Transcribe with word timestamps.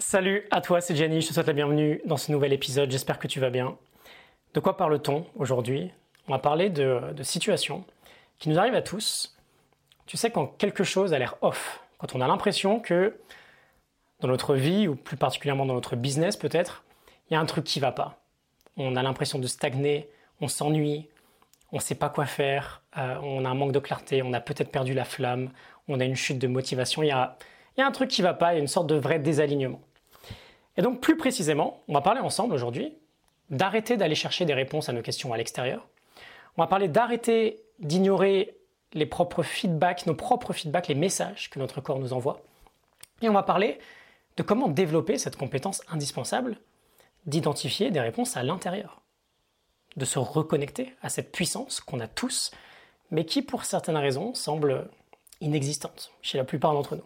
Salut 0.00 0.48
à 0.50 0.60
toi, 0.60 0.80
c'est 0.80 0.96
Jenny, 0.96 1.20
je 1.20 1.28
te 1.28 1.32
souhaite 1.32 1.46
la 1.46 1.52
bienvenue 1.52 2.02
dans 2.04 2.16
ce 2.16 2.32
nouvel 2.32 2.52
épisode, 2.52 2.90
j'espère 2.90 3.20
que 3.20 3.28
tu 3.28 3.38
vas 3.38 3.50
bien. 3.50 3.78
De 4.52 4.58
quoi 4.58 4.76
parle-t-on 4.76 5.24
aujourd'hui? 5.36 5.92
On 6.26 6.32
va 6.32 6.40
parler 6.40 6.68
de, 6.68 7.12
de 7.12 7.22
situations 7.22 7.84
qui 8.40 8.48
nous 8.48 8.58
arrivent 8.58 8.74
à 8.74 8.82
tous. 8.82 9.36
Tu 10.06 10.16
sais, 10.16 10.32
quand 10.32 10.48
quelque 10.58 10.82
chose 10.82 11.14
a 11.14 11.18
l'air 11.20 11.36
off, 11.42 11.80
quand 11.98 12.16
on 12.16 12.20
a 12.20 12.26
l'impression 12.26 12.80
que 12.80 13.16
dans 14.18 14.26
notre 14.26 14.56
vie, 14.56 14.88
ou 14.88 14.96
plus 14.96 15.16
particulièrement 15.16 15.64
dans 15.64 15.74
notre 15.74 15.94
business 15.94 16.36
peut-être, 16.36 16.82
il 17.30 17.34
y 17.34 17.36
a 17.36 17.40
un 17.40 17.46
truc 17.46 17.62
qui 17.62 17.78
va 17.78 17.92
pas. 17.92 18.18
On 18.76 18.96
a 18.96 19.02
l'impression 19.04 19.38
de 19.38 19.46
stagner, 19.46 20.08
on 20.40 20.48
s'ennuie, 20.48 21.08
on 21.70 21.76
ne 21.76 21.82
sait 21.82 21.94
pas 21.94 22.08
quoi 22.08 22.26
faire, 22.26 22.82
euh, 22.98 23.16
on 23.22 23.44
a 23.44 23.48
un 23.48 23.54
manque 23.54 23.72
de 23.72 23.78
clarté, 23.78 24.22
on 24.24 24.32
a 24.32 24.40
peut-être 24.40 24.72
perdu 24.72 24.92
la 24.92 25.04
flamme, 25.04 25.50
on 25.86 26.00
a 26.00 26.04
une 26.04 26.16
chute 26.16 26.40
de 26.40 26.48
motivation, 26.48 27.04
il 27.76 27.80
y 27.80 27.82
a 27.82 27.86
un 27.86 27.92
truc 27.92 28.10
qui 28.10 28.22
ne 28.22 28.26
va 28.26 28.34
pas, 28.34 28.52
il 28.52 28.56
y 28.56 28.58
a 28.58 28.62
une 28.62 28.68
sorte 28.68 28.86
de 28.86 28.94
vrai 28.94 29.18
désalignement. 29.18 29.80
Et 30.76 30.82
donc 30.82 31.00
plus 31.00 31.16
précisément, 31.16 31.82
on 31.88 31.94
va 31.94 32.00
parler 32.00 32.20
ensemble 32.20 32.54
aujourd'hui 32.54 32.96
d'arrêter 33.50 33.96
d'aller 33.96 34.14
chercher 34.14 34.44
des 34.44 34.54
réponses 34.54 34.88
à 34.88 34.92
nos 34.92 35.02
questions 35.02 35.32
à 35.32 35.36
l'extérieur. 35.36 35.86
On 36.56 36.62
va 36.62 36.66
parler 36.66 36.88
d'arrêter 36.88 37.62
d'ignorer 37.78 38.56
les 38.92 39.06
propres 39.06 39.42
feedbacks, 39.42 40.06
nos 40.06 40.14
propres 40.14 40.52
feedbacks, 40.52 40.88
les 40.88 40.94
messages 40.94 41.50
que 41.50 41.58
notre 41.58 41.80
corps 41.80 41.98
nous 41.98 42.12
envoie. 42.12 42.42
Et 43.22 43.28
on 43.28 43.32
va 43.32 43.42
parler 43.42 43.78
de 44.36 44.42
comment 44.42 44.68
développer 44.68 45.18
cette 45.18 45.36
compétence 45.36 45.82
indispensable 45.88 46.58
d'identifier 47.26 47.90
des 47.90 48.00
réponses 48.00 48.36
à 48.36 48.42
l'intérieur, 48.42 49.00
de 49.96 50.04
se 50.04 50.18
reconnecter 50.18 50.94
à 51.02 51.08
cette 51.08 51.32
puissance 51.32 51.80
qu'on 51.80 52.00
a 52.00 52.08
tous, 52.08 52.50
mais 53.10 53.24
qui 53.24 53.42
pour 53.42 53.64
certaines 53.64 53.96
raisons 53.96 54.34
semble 54.34 54.90
inexistante 55.40 56.12
chez 56.20 56.36
la 56.36 56.44
plupart 56.44 56.74
d'entre 56.74 56.96
nous. 56.96 57.04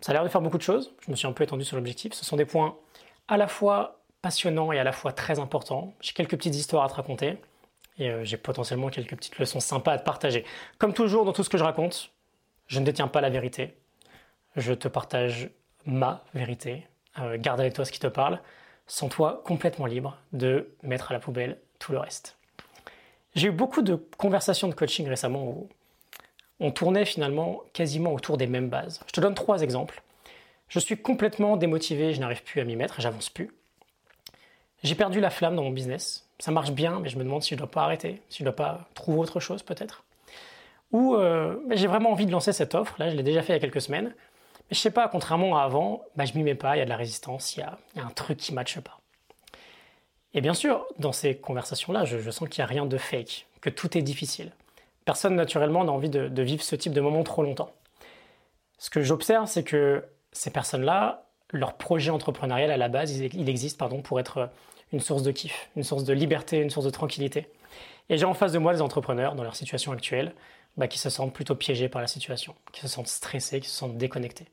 Ça 0.00 0.10
a 0.10 0.14
l'air 0.14 0.24
de 0.24 0.28
faire 0.28 0.42
beaucoup 0.42 0.58
de 0.58 0.62
choses, 0.62 0.92
je 1.06 1.10
me 1.10 1.16
suis 1.16 1.26
un 1.26 1.32
peu 1.32 1.44
étendu 1.44 1.64
sur 1.64 1.76
l'objectif. 1.76 2.12
Ce 2.12 2.24
sont 2.24 2.36
des 2.36 2.44
points 2.44 2.76
à 3.28 3.36
la 3.36 3.46
fois 3.46 4.00
passionnants 4.22 4.72
et 4.72 4.78
à 4.78 4.84
la 4.84 4.92
fois 4.92 5.12
très 5.12 5.38
importants. 5.38 5.94
J'ai 6.00 6.12
quelques 6.12 6.36
petites 6.36 6.54
histoires 6.54 6.84
à 6.84 6.88
te 6.88 6.94
raconter 6.94 7.38
et 7.98 8.10
euh, 8.10 8.24
j'ai 8.24 8.36
potentiellement 8.36 8.88
quelques 8.88 9.16
petites 9.16 9.38
leçons 9.38 9.60
sympas 9.60 9.92
à 9.92 9.98
te 9.98 10.04
partager. 10.04 10.44
Comme 10.78 10.94
toujours 10.94 11.24
dans 11.24 11.32
tout 11.32 11.44
ce 11.44 11.50
que 11.50 11.58
je 11.58 11.64
raconte, 11.64 12.10
je 12.66 12.80
ne 12.80 12.84
détiens 12.84 13.08
pas 13.08 13.20
la 13.20 13.30
vérité. 13.30 13.76
Je 14.56 14.72
te 14.72 14.88
partage 14.88 15.50
ma 15.84 16.24
vérité. 16.34 16.86
Euh, 17.18 17.36
garde 17.38 17.60
avec 17.60 17.74
toi 17.74 17.84
ce 17.84 17.92
qui 17.92 18.00
te 18.00 18.06
parle. 18.06 18.40
Sans 18.86 19.08
toi 19.08 19.42
complètement 19.44 19.86
libre 19.86 20.18
de 20.32 20.74
mettre 20.82 21.10
à 21.10 21.14
la 21.14 21.20
poubelle 21.20 21.58
tout 21.78 21.92
le 21.92 21.98
reste. 21.98 22.36
J'ai 23.34 23.48
eu 23.48 23.52
beaucoup 23.52 23.82
de 23.82 23.96
conversations 24.16 24.68
de 24.68 24.74
coaching 24.74 25.08
récemment 25.08 25.44
où 25.44 25.68
on 26.60 26.70
tournait 26.70 27.04
finalement 27.04 27.62
quasiment 27.72 28.12
autour 28.12 28.36
des 28.36 28.46
mêmes 28.46 28.68
bases. 28.68 29.00
Je 29.06 29.12
te 29.12 29.20
donne 29.20 29.34
trois 29.34 29.62
exemples. 29.62 30.02
Je 30.68 30.78
suis 30.78 30.96
complètement 30.96 31.56
démotivé, 31.56 32.14
je 32.14 32.20
n'arrive 32.20 32.42
plus 32.42 32.60
à 32.60 32.64
m'y 32.64 32.76
mettre, 32.76 33.00
j'avance 33.00 33.28
plus. 33.28 33.50
J'ai 34.82 34.94
perdu 34.94 35.20
la 35.20 35.30
flamme 35.30 35.56
dans 35.56 35.62
mon 35.62 35.70
business. 35.70 36.28
Ça 36.38 36.50
marche 36.50 36.72
bien, 36.72 37.00
mais 37.00 37.08
je 37.08 37.18
me 37.18 37.24
demande 37.24 37.42
si 37.42 37.50
je 37.50 37.54
ne 37.54 37.58
dois 37.60 37.70
pas 37.70 37.82
arrêter, 37.82 38.20
si 38.28 38.38
je 38.38 38.42
ne 38.42 38.50
dois 38.50 38.56
pas 38.56 38.88
trouver 38.94 39.18
autre 39.18 39.40
chose 39.40 39.62
peut-être. 39.62 40.04
Ou 40.92 41.14
euh, 41.14 41.56
j'ai 41.70 41.86
vraiment 41.86 42.10
envie 42.10 42.26
de 42.26 42.32
lancer 42.32 42.52
cette 42.52 42.74
offre, 42.74 42.94
là 42.98 43.10
je 43.10 43.16
l'ai 43.16 43.22
déjà 43.22 43.42
fait 43.42 43.52
il 43.52 43.56
y 43.56 43.58
a 43.58 43.60
quelques 43.60 43.80
semaines, 43.80 44.14
mais 44.70 44.76
je 44.76 44.78
sais 44.78 44.90
pas, 44.90 45.08
contrairement 45.08 45.58
à 45.58 45.62
avant, 45.62 46.02
bah, 46.16 46.24
je 46.24 46.34
m'y 46.34 46.42
mets 46.42 46.54
pas, 46.54 46.76
il 46.76 46.78
y 46.78 46.82
a 46.82 46.84
de 46.84 46.90
la 46.90 46.96
résistance, 46.96 47.56
il 47.56 47.60
y 47.60 47.62
a, 47.62 47.78
un 47.96 48.10
truc 48.10 48.38
qui 48.38 48.52
ne 48.52 48.56
matche 48.56 48.78
pas. 48.80 49.00
Et 50.34 50.40
bien 50.40 50.54
sûr, 50.54 50.86
dans 50.98 51.12
ces 51.12 51.36
conversations-là, 51.36 52.04
je 52.04 52.30
sens 52.30 52.48
qu'il 52.48 52.60
n'y 52.60 52.64
a 52.64 52.68
rien 52.68 52.86
de 52.86 52.98
fake, 52.98 53.46
que 53.60 53.70
tout 53.70 53.96
est 53.96 54.02
difficile. 54.02 54.52
Personne 55.04 55.34
naturellement 55.34 55.84
n'a 55.84 55.92
envie 55.92 56.08
de, 56.08 56.42
vivre 56.42 56.62
ce 56.62 56.76
type 56.76 56.92
de 56.92 57.00
moment 57.00 57.22
trop 57.22 57.42
longtemps. 57.42 57.72
Ce 58.78 58.90
que 58.90 59.02
j'observe, 59.02 59.46
c'est 59.46 59.64
que 59.64 60.04
ces 60.32 60.50
personnes-là, 60.50 61.26
leur 61.50 61.74
projet 61.74 62.10
entrepreneurial 62.10 62.70
à 62.70 62.76
la 62.76 62.88
base, 62.88 63.16
il 63.16 63.48
existe 63.48 63.78
pardon, 63.78 64.02
pour 64.02 64.18
être 64.18 64.50
une 64.92 65.00
source 65.00 65.22
de 65.22 65.30
kiff, 65.30 65.70
une 65.76 65.82
source 65.82 66.04
de 66.04 66.12
liberté, 66.12 66.58
une 66.58 66.70
source 66.70 66.86
de 66.86 66.90
tranquillité. 66.90 67.48
Et 68.08 68.18
j'ai 68.18 68.24
en 68.24 68.34
face 68.34 68.52
de 68.52 68.58
moi 68.58 68.72
des 68.72 68.82
entrepreneurs 68.82 69.34
dans 69.34 69.42
leur 69.42 69.56
situation 69.56 69.92
actuelle 69.92 70.34
bah, 70.76 70.88
qui 70.88 70.98
se 70.98 71.10
sentent 71.10 71.32
plutôt 71.32 71.54
piégés 71.54 71.88
par 71.88 72.00
la 72.00 72.06
situation, 72.06 72.54
qui 72.72 72.80
se 72.80 72.88
sentent 72.88 73.08
stressés, 73.08 73.60
qui 73.60 73.68
se 73.68 73.76
sentent 73.76 73.96
déconnectés. 73.96 74.46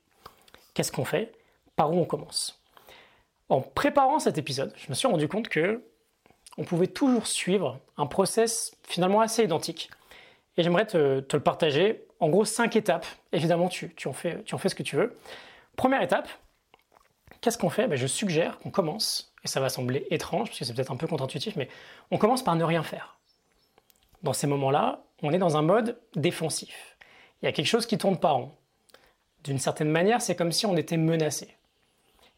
Qu'est-ce 0.73 0.91
qu'on 0.91 1.05
fait? 1.05 1.33
Par 1.75 1.91
où 1.91 1.99
on 1.99 2.05
commence? 2.05 2.61
En 3.49 3.61
préparant 3.61 4.19
cet 4.19 4.37
épisode, 4.37 4.73
je 4.77 4.89
me 4.89 4.93
suis 4.93 5.07
rendu 5.07 5.27
compte 5.27 5.49
que 5.49 5.83
on 6.57 6.63
pouvait 6.63 6.87
toujours 6.87 7.27
suivre 7.27 7.79
un 7.97 8.05
process 8.05 8.75
finalement 8.83 9.21
assez 9.21 9.43
identique 9.43 9.89
et 10.57 10.63
j'aimerais 10.63 10.85
te, 10.85 11.23
le 11.31 11.39
partager. 11.39 12.05
En 12.19 12.29
gros, 12.29 12.45
cinq 12.45 12.75
étapes. 12.75 13.05
Évidemment, 13.31 13.69
tu, 13.69 13.93
en 14.05 14.13
fais, 14.13 14.43
ce 14.45 14.75
que 14.75 14.83
tu 14.83 14.95
veux. 14.95 15.17
Première 15.75 16.01
étape, 16.01 16.29
qu'est-ce 17.41 17.57
qu'on 17.57 17.69
fait? 17.69 17.87
Ben, 17.87 17.95
Je 17.95 18.07
suggère 18.07 18.59
qu'on 18.59 18.69
commence, 18.71 19.33
et 19.43 19.47
ça 19.47 19.59
va 19.59 19.69
sembler 19.69 20.05
étrange, 20.11 20.49
parce 20.49 20.59
que 20.59 20.65
c'est 20.65 20.73
peut-être 20.73 20.91
un 20.91 20.97
peu 20.97 21.07
contre-intuitif, 21.07 21.55
mais 21.55 21.69
on 22.11 22.17
commence 22.17 22.43
par 22.43 22.55
ne 22.55 22.63
rien 22.63 22.83
faire. 22.83 23.17
Dans 24.23 24.33
ces 24.33 24.47
moments-là, 24.47 25.03
on 25.23 25.31
est 25.31 25.39
dans 25.39 25.57
un 25.57 25.61
mode 25.61 25.99
défensif. 26.15 26.97
Il 27.41 27.45
y 27.45 27.49
a 27.49 27.51
quelque 27.51 27.67
chose 27.67 27.85
qui 27.85 27.97
tourne 27.97 28.17
pas 28.17 28.31
rond. 28.31 28.51
D'une 29.43 29.57
certaine 29.57 29.89
manière, 29.89 30.21
c'est 30.21 30.35
comme 30.35 30.51
si 30.51 30.67
on 30.67 30.77
était 30.77 30.97
menacé. 30.97 31.55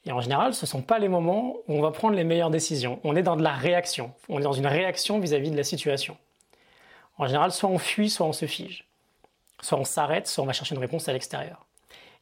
Et 0.06 0.12
en 0.12 0.22
général, 0.22 0.53
ce 0.53 0.66
ne 0.66 0.68
sont 0.68 0.81
pas 0.81 1.00
les 1.00 1.09
moments 1.09 1.56
où 1.68 1.74
on 1.74 1.81
va 1.81 1.91
prendre 1.91 2.16
les 2.16 2.24
meilleures 2.24 2.50
décisions. 2.50 3.00
On 3.03 3.16
est 3.16 3.24
dans 3.24 3.35
de 3.35 3.44
la 3.44 3.53
réaction. 3.53 4.13
On 4.30 4.40
est 4.40 4.44
dans 4.44 4.53
une 4.53 4.68
réaction 4.68 5.19
vis 5.19 5.34
à 5.34 5.40
-vis 5.40 5.51
de 5.51 5.57
la 5.57 5.63
situation. 5.63 6.18
En 7.18 7.28
général, 7.28 7.51
soit 7.51 7.69
on 7.69 7.78
fuit, 7.78 8.09
soit 8.09 8.25
on 8.25 8.34
se 8.34 8.46
fige. 8.46 8.88
Soit 9.62 9.78
on 9.78 9.85
s'arrête, 9.85 10.28
soit 10.28 10.44
on 10.44 10.47
va 10.47 10.53
chercher 10.53 10.75
une 10.75 10.81
réponse 10.81 11.07
à 11.07 11.13
l'extérieur. 11.13 11.66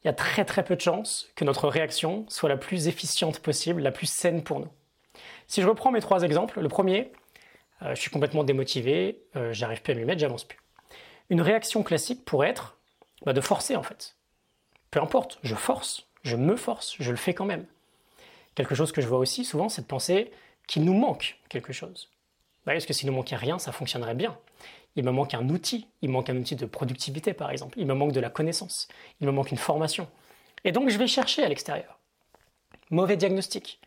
Il 0.04 0.08
y 0.08 0.10
a 0.10 0.14
très 0.14 0.46
très 0.46 0.64
peu 0.64 0.76
de 0.76 0.82
chances 0.82 1.30
que 1.36 1.46
notre 1.46 1.68
réaction 1.68 2.26
soit 2.28 2.50
la 2.50 2.58
plus 2.58 2.88
efficiente 2.88 3.40
possible, 3.40 3.82
la 3.82 3.92
plus 3.92 4.08
saine 4.08 4.44
pour 4.44 4.60
nous. 4.60 4.70
Si 5.48 5.62
je 5.62 5.68
reprends 5.68 5.92
mes 5.92 6.02
trois 6.02 6.24
exemples, 6.24 6.60
le 6.60 6.70
premier, 6.70 7.12
euh, 7.84 7.96
je 7.96 8.02
suis 8.02 8.10
complètement 8.10 8.44
démotivé, 8.44 9.22
euh, 9.36 9.54
j'arrive 9.54 9.82
plus 9.82 9.94
à 9.94 9.96
m'y 9.96 10.06
mettre, 10.06 10.20
j'avance 10.20 10.44
plus. 10.44 10.60
Une 11.30 11.42
réaction 11.42 11.84
classique 11.84 12.26
pourrait 12.26 12.50
être 12.50 12.78
bah, 13.26 13.34
de 13.34 13.42
forcer 13.42 13.76
en 13.76 13.84
fait. 13.84 14.16
Peu 14.90 15.02
importe, 15.02 15.40
je 15.44 15.56
force, 15.56 16.08
je 16.24 16.36
me 16.36 16.56
force, 16.56 16.96
je 17.00 17.12
le 17.12 17.18
fais 17.18 17.34
quand 17.34 17.46
même. 17.46 17.66
Quelque 18.56 18.76
chose 18.76 18.92
que 18.92 19.02
je 19.02 19.08
vois 19.08 19.20
aussi 19.20 19.46
souvent, 19.46 19.70
c'est 19.70 19.84
de 19.84 19.88
penser 19.88 20.32
qu'il 20.68 20.84
nous 20.84 20.94
manque 20.94 21.38
quelque 21.48 21.74
chose. 21.74 22.10
Bah, 22.66 22.74
parce 22.74 22.86
que 22.86 22.94
s'il 22.94 23.10
ne 23.10 23.16
manquait 23.16 23.36
rien, 23.36 23.60
ça 23.60 23.72
fonctionnerait 23.72 24.16
bien? 24.16 24.38
Il 24.96 25.06
me 25.06 25.12
manque 25.12 25.34
un 25.34 25.48
outil, 25.50 25.88
il 26.02 26.10
me 26.10 26.14
manque 26.14 26.30
un 26.30 26.38
outil 26.38 26.56
de 26.56 26.66
productivité 26.66 27.34
par 27.34 27.52
exemple, 27.52 27.80
il 27.80 27.86
me 27.86 27.94
manque 27.94 28.12
de 28.12 28.20
la 28.20 28.30
connaissance, 28.30 28.88
il 29.20 29.28
me 29.28 29.32
manque 29.32 29.52
une 29.52 29.58
formation. 29.58 30.08
Et 30.64 30.72
donc 30.72 30.90
je 30.90 30.98
vais 30.98 31.08
chercher 31.08 31.44
à 31.44 31.50
l'extérieur. 31.50 32.00
Mauvais 32.90 33.18
diagnostic. 33.18 33.80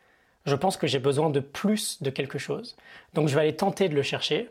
Je 0.47 0.54
pense 0.54 0.76
que 0.76 0.87
j'ai 0.87 0.98
besoin 0.98 1.31
de 1.31 1.41
plus 1.41 2.03
de 2.03 2.10
quelque 2.10 2.38
chose. 2.38 2.76
Donc 3.15 3.28
je 3.28 3.34
vais 3.34 3.42
aller 3.42 3.56
tenter 3.56 3.88
de 3.88 3.94
le 3.94 4.03
chercher, 4.03 4.50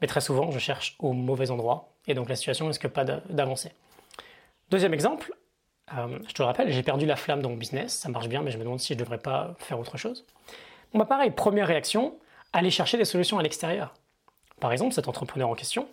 mais 0.00 0.06
très 0.06 0.20
souvent 0.20 0.50
je 0.50 0.58
cherche 0.58 0.96
au 0.98 1.12
mauvais 1.12 1.50
endroit, 1.50 1.88
et 2.06 2.14
donc 2.14 2.28
la 2.28 2.36
situation 2.36 2.66
risque 2.66 2.88
pas 2.88 3.04
d'avancer. 3.04 3.72
Deuxième 4.70 4.94
exemple, 4.94 5.34
euh, 5.96 6.18
je 6.26 6.32
te 6.32 6.42
le 6.42 6.46
rappelle, 6.46 6.72
j'ai 6.72 6.82
perdu 6.82 7.06
la 7.06 7.16
flamme 7.16 7.42
dans 7.42 7.50
mon 7.50 7.56
business, 7.56 7.92
ça 7.98 8.08
marche 8.08 8.28
bien, 8.28 8.42
mais 8.42 8.50
je 8.50 8.58
me 8.58 8.64
demande 8.64 8.80
si 8.80 8.88
je 8.88 8.98
ne 8.98 9.00
devrais 9.00 9.18
pas 9.18 9.54
faire 9.58 9.78
autre 9.78 9.98
chose. 9.98 10.24
Bon 10.92 10.98
bah 10.98 11.04
pareil, 11.04 11.30
première 11.30 11.66
réaction, 11.66 12.16
aller 12.52 12.70
chercher 12.70 12.96
des 12.96 13.04
solutions 13.04 13.38
à 13.38 13.42
l'extérieur. 13.42 13.94
Par 14.64 14.72
exemple, 14.72 14.94
cet 14.94 15.08
entrepreneur 15.08 15.50
en 15.50 15.54
question, 15.54 15.86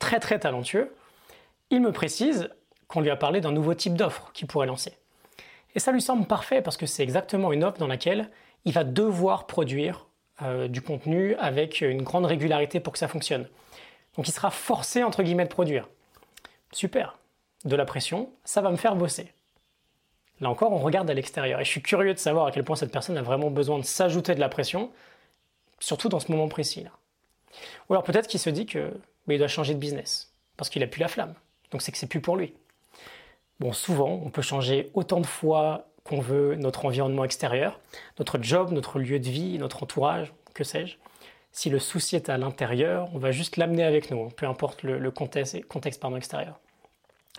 très 0.00 0.18
très 0.18 0.40
talentueux, 0.40 0.92
il 1.70 1.80
me 1.80 1.92
précise 1.92 2.50
qu'on 2.88 3.00
lui 3.00 3.08
a 3.08 3.14
parlé 3.14 3.40
d'un 3.40 3.52
nouveau 3.52 3.72
type 3.72 3.94
d'offre 3.94 4.32
qu'il 4.34 4.48
pourrait 4.48 4.66
lancer. 4.66 4.98
Et 5.76 5.78
ça 5.78 5.92
lui 5.92 6.02
semble 6.02 6.26
parfait 6.26 6.60
parce 6.60 6.76
que 6.76 6.86
c'est 6.86 7.04
exactement 7.04 7.52
une 7.52 7.62
offre 7.62 7.78
dans 7.78 7.86
laquelle 7.86 8.32
il 8.64 8.72
va 8.72 8.82
devoir 8.82 9.46
produire 9.46 10.08
euh, 10.42 10.66
du 10.66 10.82
contenu 10.82 11.36
avec 11.36 11.82
une 11.82 12.02
grande 12.02 12.26
régularité 12.26 12.80
pour 12.80 12.92
que 12.92 12.98
ça 12.98 13.06
fonctionne. 13.06 13.48
Donc 14.16 14.26
il 14.26 14.32
sera 14.32 14.50
forcé 14.50 15.04
entre 15.04 15.22
guillemets 15.22 15.44
de 15.44 15.48
produire. 15.48 15.88
Super. 16.72 17.16
De 17.64 17.76
la 17.76 17.84
pression, 17.84 18.28
ça 18.42 18.60
va 18.60 18.72
me 18.72 18.76
faire 18.76 18.96
bosser. 18.96 19.32
Là 20.40 20.50
encore, 20.50 20.72
on 20.72 20.78
regarde 20.78 21.08
à 21.08 21.14
l'extérieur 21.14 21.60
et 21.60 21.64
je 21.64 21.70
suis 21.70 21.80
curieux 21.80 22.12
de 22.12 22.18
savoir 22.18 22.46
à 22.46 22.50
quel 22.50 22.64
point 22.64 22.74
cette 22.74 22.90
personne 22.90 23.16
a 23.18 23.22
vraiment 23.22 23.52
besoin 23.52 23.78
de 23.78 23.84
s'ajouter 23.84 24.34
de 24.34 24.40
la 24.40 24.48
pression, 24.48 24.90
surtout 25.78 26.08
dans 26.08 26.18
ce 26.18 26.32
moment 26.32 26.48
précis 26.48 26.82
là. 26.82 26.90
Ou 27.88 27.94
alors 27.94 28.04
peut-être 28.04 28.26
qu'il 28.26 28.40
se 28.40 28.50
dit 28.50 28.66
que 28.66 28.92
il 29.28 29.38
doit 29.38 29.48
changer 29.48 29.74
de 29.74 29.78
business 29.78 30.32
parce 30.56 30.70
qu'il 30.70 30.82
a 30.82 30.86
plus 30.86 31.00
la 31.00 31.08
flamme. 31.08 31.34
Donc 31.70 31.82
c'est 31.82 31.92
que 31.92 31.98
c'est 31.98 32.06
plus 32.06 32.20
pour 32.20 32.36
lui. 32.36 32.54
Bon, 33.60 33.72
souvent, 33.72 34.20
on 34.24 34.30
peut 34.30 34.42
changer 34.42 34.90
autant 34.94 35.20
de 35.20 35.26
fois 35.26 35.86
qu'on 36.04 36.20
veut 36.20 36.54
notre 36.56 36.84
environnement 36.84 37.24
extérieur, 37.24 37.80
notre 38.18 38.42
job, 38.42 38.72
notre 38.72 38.98
lieu 38.98 39.18
de 39.18 39.28
vie, 39.28 39.58
notre 39.58 39.82
entourage, 39.82 40.32
que 40.52 40.64
sais-je. 40.64 40.96
Si 41.52 41.70
le 41.70 41.78
souci 41.78 42.16
est 42.16 42.28
à 42.28 42.36
l'intérieur, 42.36 43.08
on 43.14 43.18
va 43.18 43.30
juste 43.30 43.56
l'amener 43.56 43.84
avec 43.84 44.10
nous, 44.10 44.28
peu 44.30 44.46
importe 44.46 44.82
le, 44.82 45.10
contexte, 45.10 45.56
extérieur. 46.16 46.58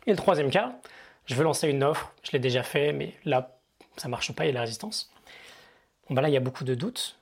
Et 0.07 0.11
le 0.11 0.17
troisième 0.17 0.49
cas, 0.49 0.73
je 1.25 1.35
veux 1.35 1.43
lancer 1.43 1.67
une 1.67 1.83
offre, 1.83 2.13
je 2.23 2.31
l'ai 2.31 2.39
déjà 2.39 2.63
fait, 2.63 2.93
mais 2.93 3.13
là, 3.25 3.57
ça 3.97 4.07
marche 4.07 4.31
pas, 4.31 4.45
il 4.45 4.47
y 4.47 4.51
a 4.51 4.53
la 4.53 4.61
résistance. 4.61 5.11
Bon, 6.07 6.15
bah 6.15 6.21
là, 6.21 6.29
il 6.29 6.33
y 6.33 6.37
a 6.37 6.41
beaucoup 6.41 6.63
de 6.63 6.75
doutes, 6.75 7.17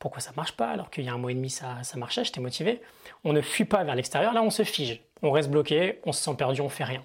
pourquoi 0.00 0.20
ça 0.20 0.32
marche 0.36 0.52
pas 0.52 0.70
alors 0.70 0.90
qu'il 0.90 1.04
y 1.04 1.08
a 1.08 1.12
un 1.12 1.18
mois 1.18 1.30
et 1.30 1.34
demi 1.34 1.50
ça, 1.50 1.82
ça 1.84 1.96
marchait, 1.96 2.24
j'étais 2.24 2.40
motivé. 2.40 2.80
On 3.22 3.32
ne 3.32 3.40
fuit 3.40 3.66
pas 3.66 3.84
vers 3.84 3.94
l'extérieur, 3.94 4.32
là 4.32 4.42
on 4.42 4.50
se 4.50 4.64
fige, 4.64 5.00
on 5.22 5.30
reste 5.30 5.50
bloqué, 5.50 6.00
on 6.04 6.12
se 6.12 6.20
sent 6.20 6.34
perdu, 6.36 6.62
on 6.62 6.68
fait 6.68 6.84
rien. 6.84 7.04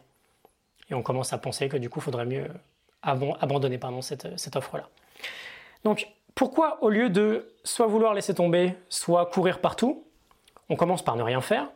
Et 0.89 0.95
on 0.95 1.03
commence 1.03 1.33
à 1.33 1.37
penser 1.37 1.69
que 1.69 1.77
du 1.77 1.89
coup 1.89 1.99
il 1.99 2.03
faudrait 2.03 2.25
mieux 2.25 2.47
abandonner 3.03 3.77
pardon, 3.77 4.01
cette, 4.01 4.39
cette 4.39 4.55
offre-là. 4.55 4.89
Donc, 5.83 6.07
pourquoi 6.33 6.83
au 6.83 6.89
lieu 6.89 7.09
de 7.09 7.53
soit 7.63 7.85
vouloir 7.85 8.13
laisser 8.13 8.33
tomber, 8.33 8.73
soit 8.89 9.27
courir 9.27 9.61
partout, 9.61 10.07
on 10.69 10.75
commence 10.75 11.03
par 11.03 11.15
ne 11.15 11.21
rien 11.21 11.41
faire? 11.41 11.69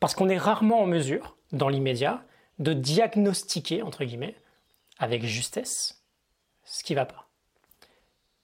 Parce 0.00 0.14
qu'on 0.14 0.28
est 0.28 0.38
rarement 0.38 0.82
en 0.82 0.86
mesure, 0.86 1.36
dans 1.52 1.68
l'immédiat, 1.68 2.22
de 2.58 2.72
diagnostiquer, 2.72 3.82
entre 3.82 4.04
guillemets, 4.04 4.34
avec 4.98 5.24
justesse, 5.24 6.02
ce 6.64 6.82
qui 6.82 6.94
ne 6.94 6.98
va 6.98 7.06
pas. 7.06 7.25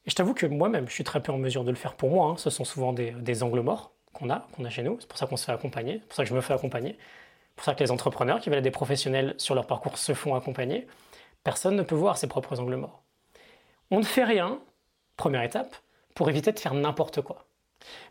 Et 0.07 0.11
je 0.11 0.15
t'avoue 0.15 0.35
que 0.35 0.47
moi-même, 0.47 0.89
je 0.89 0.93
suis 0.93 1.05
très 1.05 1.23
peu 1.23 1.33
en 1.33 1.39
mesure 1.39 1.65
de 1.65 1.71
le 1.71 1.77
faire 1.77 1.95
pour 1.95 2.11
moi. 2.11 2.29
Hein. 2.29 2.37
Ce 2.37 2.51
sont 2.51 2.65
souvent 2.65 2.93
des, 2.93 3.43
angles 3.43 3.61
morts 3.61 3.93
qu'on 4.13 4.31
a, 4.31 4.47
qu'on 4.53 4.65
a 4.65 4.71
chez 4.71 4.83
nous. 4.83 4.97
C'est 5.01 5.09
pour 5.09 5.19
ça 5.19 5.27
qu'on 5.27 5.37
se 5.37 5.45
fait 5.45 5.53
accompagner, 5.53 5.99
c'est 6.01 6.07
pour 6.07 6.17
ça 6.17 6.23
que 6.25 6.29
je 6.29 6.35
me 6.35 6.41
fais 6.41 6.55
accompagner. 6.55 6.97
C'est 6.99 7.57
pour 7.57 7.65
ça 7.65 7.75
que 7.75 7.83
les 7.83 7.91
entrepreneurs 7.91 8.41
qui 8.41 8.49
veulent 8.49 8.59
être 8.59 8.65
des 8.65 8.71
professionnels 8.71 9.35
sur 9.39 9.55
leur 9.55 9.67
parcours 9.67 9.99
se 9.99 10.15
font 10.15 10.35
accompagner. 10.35 10.87
Personne 11.45 11.77
ne 11.77 11.83
peut 11.83 11.95
voir 11.95 12.17
ses 12.17 12.27
propres 12.27 12.59
angles 12.61 12.77
morts. 12.77 13.03
On 13.91 13.99
ne 13.99 14.05
fait 14.05 14.25
rien, 14.25 14.59
première 15.17 15.43
étape, 15.43 15.77
pour 16.15 16.29
éviter 16.29 16.53
de 16.53 16.59
faire 16.59 16.75
n'importe 16.75 17.21
quoi. 17.21 17.47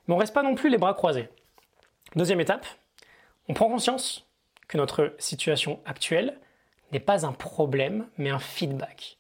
Mais 0.08 0.14
on 0.14 0.18
ne 0.18 0.22
reste 0.22 0.34
pas 0.34 0.44
non 0.44 0.56
plus 0.56 0.70
les 0.70 0.78
bras 0.78 0.94
croisés. 0.94 1.30
Deuxième 2.16 2.40
étape, 2.40 2.66
on 3.48 3.54
prend 3.54 3.68
conscience 3.68 4.28
que 4.68 4.78
notre 4.78 5.16
situation 5.18 5.80
actuelle 5.86 6.38
n'est 6.92 7.00
pas 7.00 7.26
un 7.26 7.32
problème, 7.32 8.08
mais 8.18 8.30
un 8.30 8.40
feedback. 8.40 9.18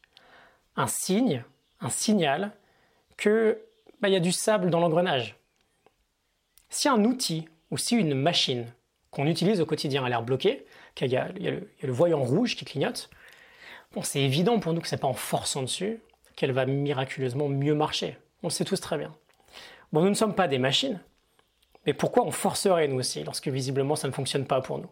Un 0.75 0.87
signe, 0.87 1.43
un 1.79 1.89
signal 1.89 2.51
que 3.21 3.61
bah, 4.01 4.09
y 4.09 4.15
a 4.15 4.19
du 4.19 4.31
sable 4.31 4.71
dans 4.71 4.79
l'engrenage. 4.79 5.37
Si 6.69 6.89
un 6.89 7.05
outil 7.05 7.47
ou 7.69 7.77
si 7.77 7.95
une 7.95 8.15
machine 8.15 8.65
qu'on 9.11 9.27
utilise 9.27 9.61
au 9.61 9.65
quotidien 9.67 10.03
a 10.03 10.09
l'air 10.09 10.23
bloqué, 10.23 10.65
qu'il 10.95 11.11
y, 11.11 11.17
a 11.17 11.29
le 11.37 11.91
voyant 11.91 12.23
rouge 12.23 12.55
qui 12.55 12.65
clignote, 12.65 13.11
bon, 13.93 14.01
c'est 14.01 14.21
évident 14.21 14.59
pour 14.59 14.73
nous 14.73 14.81
que 14.81 14.87
ce 14.87 14.95
n'est 14.95 14.99
pas 14.99 15.07
en 15.07 15.13
forçant 15.13 15.61
dessus 15.61 15.99
qu'elle 16.35 16.51
va 16.51 16.65
miraculeusement 16.65 17.47
mieux 17.47 17.75
marcher. 17.75 18.17
On 18.41 18.47
le 18.47 18.51
sait 18.51 18.65
tous 18.65 18.81
très 18.81 18.97
bien. 18.97 19.13
Bon, 19.93 20.01
nous 20.01 20.09
ne 20.09 20.15
sommes 20.15 20.33
pas 20.33 20.47
des 20.47 20.57
machines, 20.57 20.99
mais 21.85 21.93
pourquoi 21.93 22.25
on 22.25 22.31
forcerait 22.31 22.87
nous 22.87 22.97
aussi 22.97 23.23
lorsque 23.23 23.49
visiblement 23.49 23.95
ça 23.95 24.07
ne 24.07 24.13
fonctionne 24.13 24.45
pas 24.45 24.61
pour 24.61 24.79
nous? 24.79 24.89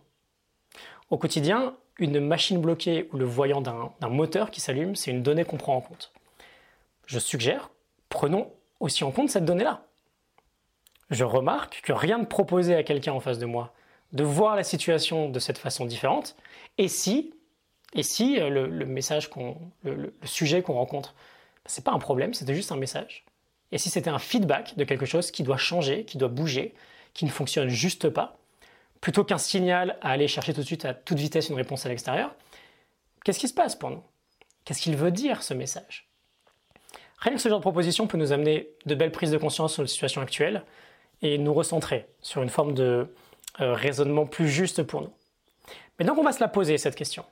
Au 1.10 1.18
quotidien, 1.18 1.76
une 1.98 2.20
machine 2.20 2.62
bloquée 2.62 3.10
ou 3.12 3.18
le 3.18 3.26
voyant 3.26 3.62
d'un 3.62 4.10
moteur 4.10 4.52
qui 4.52 4.62
s'allume, 4.62 4.96
c'est 4.96 5.10
une 5.10 5.24
donnée 5.24 5.46
qu'on 5.46 5.58
prend 5.58 5.76
en 5.76 5.82
compte. 5.82 6.12
Je 7.08 7.18
suggère, 7.18 7.72
prenons 8.10 8.52
aussi 8.80 9.04
en 9.04 9.12
compte 9.12 9.30
cette 9.30 9.46
donnée-là. 9.46 9.86
Je 11.10 11.24
remarque 11.24 11.82
que 11.84 11.94
rien 11.94 12.18
ne 12.18 12.26
proposait 12.26 12.76
à 12.76 12.84
quelqu'un 12.84 13.14
en 13.14 13.20
face 13.20 13.40
de 13.40 13.46
moi 13.46 13.74
de 14.12 14.24
voir 14.24 14.56
la 14.56 14.64
situation 14.64 15.30
de 15.30 15.40
cette 15.40 15.58
façon 15.58 15.86
différente, 15.86 16.36
et 16.78 16.88
si, 16.88 17.32
euh, 17.96 18.50
le, 18.50 18.86
message 18.86 19.30
qu'on, 19.30 19.58
le, 19.84 20.14
sujet 20.24 20.62
qu'on 20.62 20.74
rencontre, 20.74 21.14
c'est 21.66 21.84
pas 21.84 21.92
un 21.92 22.00
problème, 22.00 22.34
c'était 22.34 22.56
juste 22.56 22.72
un 22.72 22.78
message. 22.78 23.26
Et 23.72 23.78
si 23.78 23.90
c'était 23.90 24.10
un 24.10 24.20
feedback 24.20 24.76
de 24.78 24.84
quelque 24.84 25.06
chose 25.06 25.30
qui 25.30 25.44
doit 25.44 25.58
changer, 25.58 26.06
qui 26.06 26.18
doit 26.18 26.30
bouger, 26.30 26.74
qui 27.14 27.26
ne 27.26 27.30
fonctionne 27.30 27.70
juste 27.70 28.10
pas, 28.10 28.38
plutôt 29.00 29.24
qu'un 29.24 29.38
signal 29.38 29.98
à 30.02 30.10
aller 30.10 30.28
chercher 30.28 30.54
tout 30.54 30.62
de 30.62 30.66
suite 30.66 30.86
à 30.86 30.94
toute 30.94 31.20
vitesse 31.20 31.50
une 31.50 31.56
réponse 31.56 31.86
à 31.86 31.90
l'extérieur, 31.90 32.36
qu'est-ce 33.24 33.40
qui 33.40 33.48
se 33.48 33.54
passe 33.54 33.76
pour 33.76 33.92
nous? 33.92 34.04
Qu'est-ce 34.66 34.82
qu'il 34.82 34.96
veut 34.96 35.12
dire 35.12 35.44
ce 35.44 35.54
message? 35.54 36.09
Rien 37.20 37.34
que 37.34 37.42
ce 37.42 37.50
genre 37.50 37.60
de 37.60 37.64
proposition 37.64 38.08
peut 38.08 38.18
nous 38.18 38.32
amener 38.32 38.70
de 38.86 38.96
belles 38.96 39.12
prises 39.12 39.32
de 39.32 39.38
conscience 39.38 39.74
sur 39.74 39.84
la 39.84 39.88
situation 39.88 40.22
actuelle 40.22 40.64
et 41.22 41.38
nous 41.38 41.54
recentrer 41.54 42.08
sur 42.22 42.42
une 42.42 42.50
forme 42.50 42.74
de 42.74 43.14
euh, 43.60 43.74
raisonnement 43.74 44.26
plus 44.26 44.48
juste 44.48 44.84
pour 44.84 45.02
nous. 45.02 45.14
Mais 45.98 46.06
donc 46.06 46.18
on 46.18 46.24
va 46.24 46.32
se 46.32 46.40
la 46.40 46.48
poser 46.48 46.78
cette 46.78 46.96
question. 46.96 47.26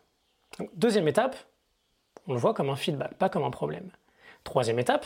deuxième 0.76 1.08
étape, 1.08 1.38
on 2.28 2.34
le 2.34 2.40
voit 2.40 2.54
comme 2.54 2.70
un 2.70 2.76
feedback, 2.76 3.14
pas 3.16 3.30
comme 3.30 3.44
un 3.44 3.52
problème. 3.52 3.90
Troisième 4.44 4.80
étape, 4.80 5.06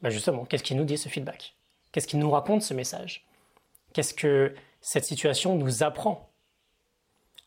bah 0.00 0.08
justement, 0.08 0.46
qu'est-ce 0.46 0.62
qui 0.62 0.74
nous 0.74 0.84
dit 0.84 0.96
ce 0.96 1.10
feedback? 1.10 1.54
Qu'est-ce 1.92 2.06
qui 2.06 2.16
nous 2.16 2.30
raconte 2.30 2.62
ce 2.62 2.72
message? 2.72 3.26
Qu'est-ce 3.92 4.14
que 4.14 4.54
cette 4.80 5.04
situation 5.04 5.56
nous 5.56 5.82
apprend? 5.82 6.30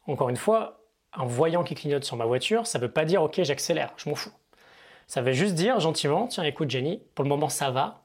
Encore 0.06 0.30
une 0.30 0.38
fois, 0.38 0.81
un 1.13 1.25
voyant 1.25 1.63
qui 1.63 1.74
clignote 1.74 2.04
sur 2.04 2.16
ma 2.16 2.25
voiture, 2.25 2.68
ça 2.68 2.77
ne 2.77 2.83
veut 2.83 2.92
pas 2.92 3.06
dire 3.06 3.24
ok 3.24 3.42
j'accélère, 3.42 3.94
je 3.98 4.10
m'en 4.10 4.16
fous. 4.16 4.31
Ça 5.10 5.24
veut 5.24 5.34
juste 5.34 5.56
dire 5.56 5.80
gentiment, 5.80 6.28
tiens 6.28 6.44
écoute 6.44 6.70
Jenny, 6.70 7.02
pour 7.16 7.24
le 7.24 7.30
moment 7.30 7.50
ça 7.50 7.72
va, 7.72 8.04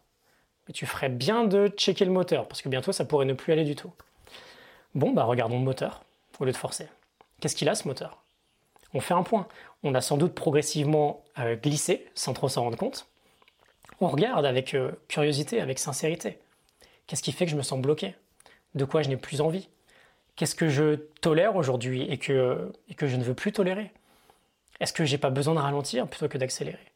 mais 0.67 0.73
tu 0.73 0.87
ferais 0.87 1.11
bien 1.11 1.45
de 1.45 1.69
checker 1.69 2.07
le 2.07 2.11
moteur, 2.11 2.49
parce 2.49 2.63
que 2.63 2.71
bientôt 2.71 2.93
ça 2.93 3.05
pourrait 3.05 3.27
ne 3.27 3.35
plus 3.35 3.53
aller 3.53 3.65
du 3.65 3.77
tout. 3.77 3.93
Bon, 4.95 5.13
bah 5.13 5.25
regardons 5.25 5.59
le 5.59 5.65
moteur, 5.65 6.03
au 6.41 6.47
lieu 6.47 6.53
de 6.53 6.57
forcer. 6.57 6.89
Qu'est-ce 7.41 7.57
qu'il 7.57 7.69
a 7.69 7.75
ce 7.75 7.87
moteur? 7.87 8.23
On 8.95 9.01
fait 9.01 9.13
un 9.13 9.23
point. 9.23 9.47
On 9.83 9.95
a 9.95 10.01
sans 10.01 10.17
doute 10.17 10.35
progressivement 10.35 11.23
euh, 11.39 11.57
glissé, 11.57 12.09
sans 12.15 12.33
trop 12.33 12.49
s'en 12.49 12.63
rendre 12.63 12.79
compte. 12.79 13.07
On 14.01 14.09
regarde 14.09 14.47
avec 14.47 14.73
euh, 14.73 14.93
curiosité, 15.07 15.61
avec 15.61 15.79
sincérité. 15.79 16.39
Qu'est-ce 17.07 17.23
qui 17.23 17.33
fait 17.33 17.45
que 17.45 17.51
je 17.51 17.57
me 17.57 17.63
sens 17.63 17.81
bloqué? 17.81 18.15
De 18.75 18.87
quoi 18.87 19.03
je 19.03 19.11
n'ai 19.11 19.19
plus 19.19 19.43
envie? 19.43 19.69
Qu'est-ce 20.37 20.55
que 20.55 20.71
je 20.71 20.95
tolère 21.21 21.57
aujourd'hui 21.57 22.11
et 22.11 22.17
que, 22.17 22.73
et 22.89 22.95
que 22.95 23.09
je 23.09 23.17
ne 23.17 23.25
veux 23.25 23.35
plus 23.35 23.53
tolérer? 23.53 23.93
Est-ce 24.81 24.95
que 24.95 25.05
j'ai 25.05 25.19
pas 25.19 25.29
besoin 25.29 25.53
de 25.53 25.61
ralentir 25.61 26.09
plutôt 26.09 26.29
que 26.29 26.39
d'accélérer? 26.39 26.94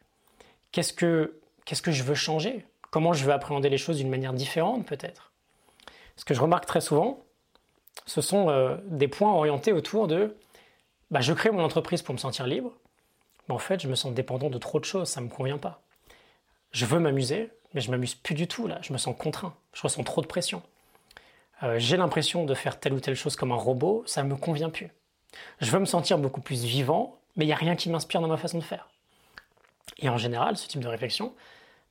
Qu'est-ce 0.73 0.93
que, 0.93 1.33
je 1.67 2.03
veux 2.03 2.15
changer? 2.15 2.67
Comment 2.91 3.13
je 3.13 3.25
veux 3.25 3.33
appréhender 3.33 3.69
les 3.69 3.79
choses 3.79 3.99
d'une 3.99 4.11
manière 4.11 4.33
différente 4.33 4.87
peut-être? 4.87 5.33
Ce 6.17 6.25
que 6.25 6.35
je 6.35 6.41
remarque 6.41 6.67
très 6.67 6.81
souvent, 6.81 7.25
ce 8.07 8.21
sont 8.21 8.49
euh, 8.49 8.77
des 8.87 9.09
points 9.09 9.33
orientés 9.33 9.73
autour 9.73 10.09
de 10.09 10.37
bah, 11.11 11.21
je 11.21 11.33
crée 11.33 11.51
mon 11.51 11.63
entreprise 11.63 12.03
pour 12.03 12.13
me 12.13 12.19
sentir 12.19 12.47
libre, 12.47 12.73
mais 13.49 13.55
en 13.55 13.59
fait 13.59 13.81
je 13.81 13.89
me 13.89 13.95
sens 13.95 14.13
dépendant 14.13 14.51
de 14.51 14.59
trop 14.59 14.79
de 14.79 14.85
choses, 14.85 15.09
ça 15.09 15.21
ne 15.21 15.27
me 15.27 15.31
convient 15.31 15.59
pas 15.59 15.83
je 16.73 16.87
veux 16.87 16.99
m'amuser, 16.99 17.51
mais 17.75 17.81
je 17.81 17.91
m'amuse 17.91 18.15
plus 18.15 18.35
du 18.35 18.47
tout 18.47 18.67
là, 18.67 18.79
je 18.83 18.93
me 18.93 18.99
sens 18.99 19.15
contraint, 19.19 19.55
je 19.73 19.83
ressens 19.83 20.05
trop 20.05 20.21
de 20.21 20.27
pression. 20.27 20.63
Euh, 21.63 21.79
j'ai 21.79 21.97
l'impression 21.97 22.45
de 22.45 22.55
faire 22.55 22.79
telle 22.79 22.93
ou 22.93 23.01
telle 23.01 23.17
chose 23.17 23.37
comme 23.37 23.53
un 23.53 23.57
robot, 23.57 24.05
ça 24.07 24.23
ne 24.23 24.29
me 24.29 24.37
convient 24.37 24.71
plus. 24.71 24.91
Je 25.61 25.71
veux 25.71 25.79
me 25.79 25.85
sentir 25.85 26.19
beaucoup 26.19 26.41
plus 26.41 26.65
vivant, 26.65 27.19
mais 27.37 27.45
il 27.45 27.49
n'y 27.49 27.53
a 27.53 27.57
rien 27.57 27.77
qui 27.77 27.91
m'inspire 27.91 28.21
dans 28.21 28.29
ma 28.29 28.37
façon 28.37 28.59
de 28.59 28.65
faire. 28.65 28.89
Et 29.97 30.09
en 30.09 30.19
général, 30.19 30.57
ce 30.57 30.69
type 30.69 30.81
de 30.81 30.89
réflexion, 30.89 31.35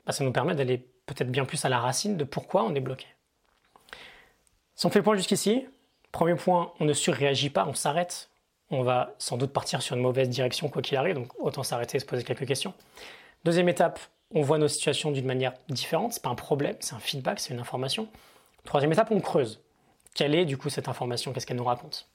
bah, 0.05 0.13
ça 0.13 0.23
nous 0.23 0.31
permet 0.31 0.55
d'aller 0.55 0.77
peut-être 1.05 1.31
bien 1.31 1.45
plus 1.45 1.65
à 1.65 1.69
la 1.69 1.79
racine 1.79 2.17
de 2.17 2.23
pourquoi 2.23 2.63
on 2.63 2.75
est 2.75 2.79
bloqué. 2.79 3.07
Si 4.75 4.85
on 4.85 4.89
fait 4.89 4.99
le 4.99 5.03
point 5.03 5.15
jusqu'ici, 5.15 5.65
premier 6.11 6.35
point, 6.35 6.71
on 6.79 6.85
ne 6.85 6.93
surréagit 6.93 7.49
pas, 7.49 7.65
on 7.67 7.73
s'arrête. 7.73 8.29
On 8.69 8.83
va 8.83 9.15
sans 9.17 9.37
doute 9.37 9.53
partir 9.53 9.81
sur 9.81 9.95
une 9.95 10.01
mauvaise 10.01 10.29
direction 10.29 10.69
quoi 10.69 10.81
qu'il 10.81 10.97
arrive, 10.97 11.15
donc 11.15 11.31
autant 11.39 11.63
s'arrêter 11.63 11.97
et 11.97 11.99
se 11.99 12.05
poser 12.05 12.23
quelques 12.23 12.45
questions. 12.45 12.73
Deuxième 13.45 13.69
étape, 13.69 13.99
on 14.33 14.41
voit 14.41 14.57
nos 14.57 14.67
situations 14.67 15.11
d'une 15.11 15.25
manière 15.25 15.53
différente, 15.69 16.13
c'est 16.13 16.21
pas 16.21 16.29
un 16.29 16.35
problème, 16.35 16.75
c'est 16.81 16.93
un 16.93 16.99
feedback, 16.99 17.39
c'est 17.39 17.53
une 17.53 17.61
information. 17.61 18.09
Troisième 18.65 18.91
étape, 18.91 19.09
on 19.11 19.21
creuse. 19.21 19.61
Quelle 20.13 20.35
est 20.35 20.45
du 20.45 20.57
coup 20.57 20.69
cette 20.69 20.89
information? 20.89 21.31
Qu'est-ce 21.31 21.45
qu'elle 21.45 21.57
nous 21.57 21.63
raconte? 21.63 22.09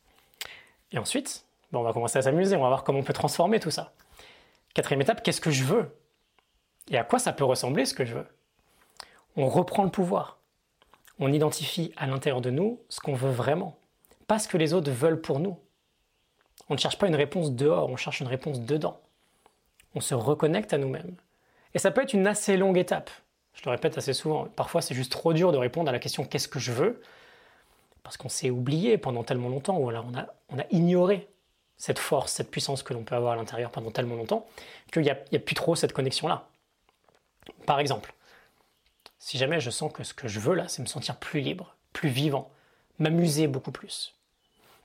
Et 0.92 0.98
ensuite, 0.98 1.46
on 1.72 1.82
va 1.82 1.92
commencer 1.92 2.18
à 2.18 2.22
s'amuser, 2.22 2.54
on 2.56 2.62
va 2.62 2.68
voir 2.68 2.84
comment 2.84 2.98
on 2.98 3.04
peut 3.04 3.14
transformer 3.14 3.60
tout 3.60 3.70
ça. 3.70 3.94
Quatrième 4.74 5.02
étape, 5.02 5.22
qu'est-ce 5.22 5.40
que 5.40 5.50
je 5.50 5.64
veux 5.64 5.94
Et 6.90 6.96
à 6.96 7.04
quoi 7.04 7.18
ça 7.18 7.32
peut 7.32 7.44
ressembler 7.44 7.84
ce 7.84 7.94
que 7.94 8.04
je 8.04 8.14
veux? 8.14 8.26
On 9.36 9.48
reprend 9.48 9.84
le 9.84 9.90
pouvoir. 9.90 10.38
On 11.18 11.32
identifie 11.32 11.92
à 11.96 12.06
l'intérieur 12.06 12.40
de 12.40 12.50
nous 12.50 12.80
ce 12.88 13.00
qu'on 13.00 13.14
veut 13.14 13.30
vraiment, 13.30 13.76
pas 14.26 14.38
ce 14.38 14.48
que 14.48 14.56
les 14.56 14.72
autres 14.72 14.90
veulent 14.90 15.20
pour 15.20 15.40
nous. 15.40 15.58
On 16.68 16.74
ne 16.74 16.78
cherche 16.78 16.98
pas 16.98 17.06
une 17.06 17.16
réponse 17.16 17.52
dehors, 17.52 17.90
on 17.90 17.96
cherche 17.96 18.20
une 18.20 18.28
réponse 18.28 18.60
dedans. 18.60 18.98
On 19.94 20.00
se 20.00 20.14
reconnecte 20.14 20.72
à 20.72 20.78
nous-mêmes. 20.78 21.16
Et 21.74 21.78
ça 21.78 21.90
peut 21.90 22.02
être 22.02 22.14
une 22.14 22.26
assez 22.26 22.56
longue 22.56 22.78
étape. 22.78 23.10
Je 23.52 23.62
le 23.66 23.70
répète 23.70 23.98
assez 23.98 24.14
souvent. 24.14 24.46
Parfois, 24.56 24.80
c'est 24.80 24.94
juste 24.94 25.12
trop 25.12 25.34
dur 25.34 25.52
de 25.52 25.58
répondre 25.58 25.90
à 25.90 25.92
la 25.92 25.98
question 25.98 26.24
qu'est-ce 26.24 26.48
que 26.48 26.58
je 26.58 26.72
veux? 26.72 27.02
Parce 28.02 28.16
qu'on 28.16 28.30
s'est 28.30 28.50
oublié 28.50 28.96
pendant 28.96 29.22
tellement 29.22 29.50
longtemps, 29.50 29.76
ou 29.76 29.88
alors 29.90 30.06
on 30.10 30.16
a, 30.16 30.26
on 30.48 30.58
a 30.58 30.64
ignoré 30.70 31.28
cette 31.82 31.98
force, 31.98 32.30
cette 32.30 32.48
puissance 32.48 32.84
que 32.84 32.94
l'on 32.94 33.02
peut 33.02 33.16
avoir 33.16 33.32
à 33.32 33.36
l'intérieur 33.36 33.72
pendant 33.72 33.90
tellement 33.90 34.14
longtemps, 34.14 34.46
qu'il 34.92 35.02
n'y 35.02 35.10
a, 35.10 35.16
plus 35.16 35.56
trop 35.56 35.74
cette 35.74 35.92
connexion-là. 35.92 36.46
Par 37.66 37.80
exemple, 37.80 38.14
si 39.18 39.36
jamais 39.36 39.58
je 39.58 39.68
sens 39.70 39.92
que 39.92 40.04
ce 40.04 40.14
que 40.14 40.28
je 40.28 40.38
veux 40.38 40.54
là, 40.54 40.68
c'est 40.68 40.80
me 40.80 40.86
sentir 40.86 41.16
plus 41.16 41.40
libre, 41.40 41.74
plus 41.92 42.08
vivant, 42.08 42.52
m'amuser 43.00 43.48
beaucoup 43.48 43.72
plus. 43.72 44.14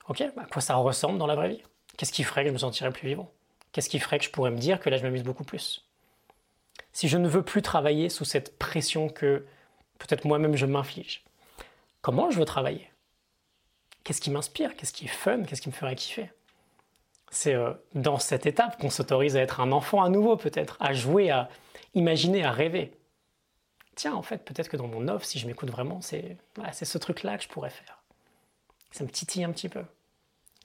Ok, 0.08 0.22
à 0.22 0.32
quoi 0.52 0.60
ça 0.60 0.74
ressemble 0.74 1.20
dans 1.20 1.28
la 1.28 1.36
vraie 1.36 1.50
vie? 1.50 1.62
Qu'est-ce 1.98 2.12
qui 2.12 2.24
ferait 2.24 2.42
que 2.42 2.48
je 2.48 2.54
me 2.54 2.58
sentirais 2.58 2.90
plus 2.90 3.08
vivant? 3.08 3.32
Qu'est-ce 3.74 3.90
qui 3.90 4.00
ferait 4.00 4.18
que 4.18 4.26
je 4.26 4.32
pourrais 4.32 4.50
me 4.50 4.58
dire 4.58 4.80
que 4.80 4.90
là 4.90 4.98
je 4.98 5.04
m'amuse 5.04 5.22
beaucoup 5.22 5.44
plus? 5.44 5.86
Si 6.94 7.08
je 7.08 7.20
ne 7.20 7.28
veux 7.28 7.44
plus 7.44 7.62
travailler 7.62 8.10
sous 8.10 8.26
cette 8.26 8.58
pression 8.58 9.08
que 9.08 9.46
peut-être 10.00 10.26
moi-même 10.26 10.56
je 10.56 10.66
m'inflige, 10.66 11.24
comment 12.02 12.32
je 12.32 12.40
veux 12.40 12.46
travailler? 12.46 12.90
Qu'est-ce 14.04 14.20
qui 14.20 14.32
m'inspire? 14.32 14.76
Qu'est-ce 14.76 14.94
qui 14.94 15.06
est 15.06 15.10
fun? 15.10 15.44
Qu'est-ce 15.44 15.62
qui 15.62 15.70
me 15.70 15.76
ferait 15.76 15.96
kiffer? 15.96 16.32
C'est 17.30 17.54
euh, 17.54 17.74
dans 17.94 18.20
cette 18.20 18.46
étape 18.46 18.80
qu'on 18.80 18.90
s'autorise 18.90 19.36
à 19.36 19.42
être 19.42 19.60
un 19.60 19.72
enfant 19.72 20.02
à 20.02 20.10
nouveau 20.10 20.38
peut-être, 20.38 20.78
à 20.80 20.94
jouer, 20.94 21.30
à 21.30 21.50
imaginer, 21.94 22.44
à 22.44 22.52
rêver. 22.52 22.94
Tiens, 23.96 24.14
en 24.14 24.22
fait, 24.22 24.46
peut-être 24.46 24.70
que 24.70 24.78
dans 24.78 24.88
mon 24.88 25.08
offre, 25.08 25.26
si 25.26 25.40
je 25.40 25.48
m'écoute 25.48 25.72
vraiment, 25.72 26.00
c'est 26.02 26.38
ce 26.72 26.98
truc-là 26.98 27.38
que 27.38 27.44
je 27.44 27.50
pourrais 27.50 27.72
faire. 27.72 28.02
Ça 28.92 29.04
me 29.04 29.10
titille 29.10 29.44
un 29.44 29.52
petit 29.52 29.70
peu. 29.70 29.84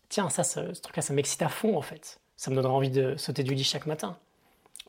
Tiens, 0.08 0.28
ça, 0.28 0.44
ce, 0.44 0.74
ce 0.74 0.80
truc-là, 0.80 1.02
ça 1.02 1.14
m'excite 1.14 1.42
à 1.42 1.48
fond 1.48 1.76
en 1.76 1.82
fait. 1.82 2.20
Ça 2.36 2.50
me 2.50 2.56
donnera 2.56 2.74
envie 2.74 2.90
de 2.90 3.16
sauter 3.16 3.42
du 3.42 3.54
lit 3.54 3.64
chaque 3.64 3.86
matin 3.86 4.18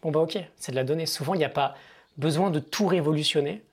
Bon 0.03 0.12
bah 0.12 0.20
ok, 0.20 0.38
c'est 0.58 0.74
de 0.74 0.75
la 0.75 0.84
donnée. 0.84 1.06
Souvent, 1.06 1.34
il 1.34 1.38
n'y 1.38 1.46
a 1.46 1.50
pas 1.50 1.75
besoin 2.18 2.51
de 2.51 2.60
tout 2.60 2.88
révolutionner, 2.88 3.63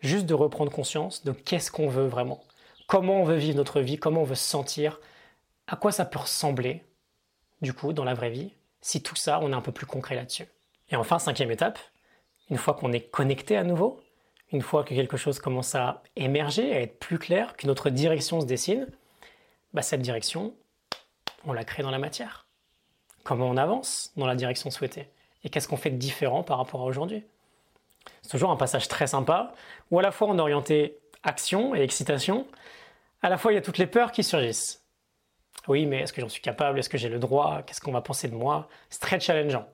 juste 0.00 0.26
de 0.26 0.34
reprendre 0.34 0.72
conscience 0.72 1.24
de 1.24 1.30
qu'est-ce 1.30 1.70
qu'on 1.70 1.88
veut 1.88 2.06
vraiment, 2.06 2.42
comment 2.88 3.20
on 3.20 3.24
veut 3.24 3.36
vivre 3.36 3.56
notre 3.56 3.80
vie, 3.80 3.96
comment 3.96 4.22
on 4.22 4.24
veut 4.24 4.34
se 4.34 4.48
sentir, 4.48 5.00
à 5.68 5.76
quoi 5.76 5.92
ça 5.92 6.04
peut 6.04 6.18
ressembler, 6.18 6.84
du 7.62 7.72
coup, 7.72 7.92
dans 7.92 8.04
la 8.04 8.14
vraie 8.14 8.30
vie, 8.30 8.52
si 8.80 9.02
tout 9.02 9.16
ça, 9.16 9.40
on 9.42 9.52
est 9.52 9.56
un 9.56 9.60
peu 9.60 9.72
plus 9.72 9.86
concret 9.86 10.14
là-dessus. 10.14 10.46
Et 10.88 10.96
enfin, 10.96 11.18
cinquième 11.18 11.50
étape, 11.50 11.78
une 12.48 12.56
fois 12.56 12.74
qu'on 12.74 12.92
est 12.92 13.10
connecté 13.10 13.56
à 13.56 13.64
nouveau, 13.64 14.00
une 14.52 14.62
fois 14.62 14.82
que 14.82 14.94
quelque 14.94 15.16
chose 15.16 15.38
commence 15.38 15.74
à 15.74 16.02
émerger, 16.16 16.74
à 16.74 16.80
être 16.80 16.98
plus 16.98 17.18
clair, 17.18 17.56
que 17.56 17.66
notre 17.66 17.90
direction 17.90 18.40
se 18.40 18.46
dessine, 18.46 18.88
bah 19.72 19.82
cette 19.82 20.00
direction, 20.00 20.54
on 21.44 21.52
la 21.52 21.64
crée 21.64 21.82
dans 21.82 21.90
la 21.90 21.98
matière. 21.98 22.46
Comment 23.22 23.46
on 23.46 23.56
avance 23.56 24.12
dans 24.16 24.26
la 24.26 24.34
direction 24.34 24.70
souhaitée? 24.70 25.08
Et 25.44 25.50
qu'est-ce 25.50 25.68
qu'on 25.68 25.76
fait 25.76 25.90
de 25.90 25.96
différent 25.96 26.42
par 26.42 26.58
rapport 26.58 26.80
à 26.80 26.84
aujourd'hui? 26.84 27.24
C'est 28.22 28.30
toujours 28.30 28.50
un 28.50 28.56
passage 28.56 28.88
très 28.88 29.06
sympa, 29.06 29.54
où 29.90 29.98
à 29.98 30.02
la 30.02 30.10
fois 30.10 30.28
on 30.28 30.36
est 30.36 30.40
orienté 30.40 30.98
action 31.22 31.74
et 31.74 31.82
excitation, 31.82 32.46
à 33.22 33.28
la 33.28 33.38
fois 33.38 33.52
il 33.52 33.54
y 33.54 33.58
a 33.58 33.62
toutes 33.62 33.78
les 33.78 33.86
peurs 33.86 34.10
qui 34.10 34.24
surgissent. 34.24 34.79
Oui, 35.68 35.86
mais 35.86 36.00
est-ce 36.00 36.12
que 36.12 36.20
j'en 36.20 36.28
suis 36.28 36.42
capable? 36.42 36.78
Est-ce 36.78 36.88
que 36.88 36.98
j'ai 36.98 37.08
le 37.08 37.18
droit? 37.18 37.62
Qu'est-ce 37.66 37.80
qu'on 37.80 37.92
va 37.92 38.00
penser 38.00 38.28
de 38.28 38.34
moi? 38.34 38.68
C'est 38.88 39.00
très 39.00 39.20
challengeant. 39.20 39.66